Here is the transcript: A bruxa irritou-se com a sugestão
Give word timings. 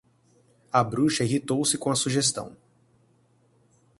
A 0.73 0.83
bruxa 0.83 1.23
irritou-se 1.23 1.77
com 1.77 1.91
a 1.91 1.95
sugestão 1.95 2.57